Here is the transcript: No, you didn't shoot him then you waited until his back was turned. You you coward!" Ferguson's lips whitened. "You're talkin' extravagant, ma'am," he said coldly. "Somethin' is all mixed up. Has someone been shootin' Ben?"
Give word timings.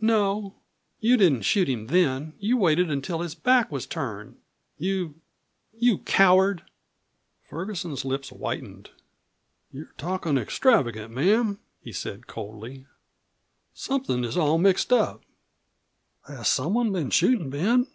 No, 0.00 0.62
you 1.00 1.18
didn't 1.18 1.42
shoot 1.42 1.68
him 1.68 1.88
then 1.88 2.32
you 2.38 2.56
waited 2.56 2.90
until 2.90 3.20
his 3.20 3.34
back 3.34 3.70
was 3.70 3.86
turned. 3.86 4.38
You 4.78 5.20
you 5.70 5.98
coward!" 5.98 6.62
Ferguson's 7.42 8.02
lips 8.02 8.30
whitened. 8.30 8.88
"You're 9.70 9.92
talkin' 9.98 10.38
extravagant, 10.38 11.12
ma'am," 11.12 11.58
he 11.78 11.92
said 11.92 12.26
coldly. 12.26 12.86
"Somethin' 13.74 14.24
is 14.24 14.38
all 14.38 14.56
mixed 14.56 14.94
up. 14.94 15.22
Has 16.26 16.48
someone 16.48 16.90
been 16.90 17.10
shootin' 17.10 17.50
Ben?" 17.50 17.86